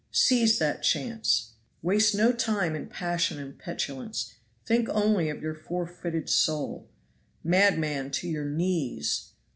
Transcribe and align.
Seize 0.11 0.57
that 0.57 0.81
chance. 0.81 1.51
Waste 1.83 2.15
no 2.15 2.31
time 2.33 2.75
in 2.75 2.87
passion 2.87 3.37
and 3.37 3.59
petulance 3.59 4.33
think 4.65 4.89
only 4.89 5.29
of 5.29 5.43
your 5.43 5.53
forfeited 5.53 6.27
soul. 6.27 6.89
Madman, 7.43 8.09
to 8.09 8.27
your 8.27 8.45
knees! 8.45 9.33